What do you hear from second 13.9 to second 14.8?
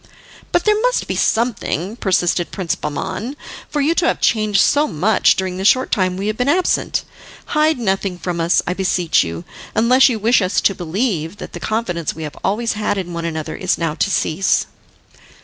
to cease."